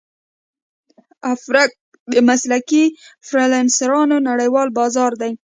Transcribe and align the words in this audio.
افورک 1.33 1.71
د 2.13 2.15
مسلکي 2.29 2.83
فریلانسرانو 3.27 4.17
نړیوال 4.29 4.67
بازار 4.79 5.11
دی. 5.21 5.31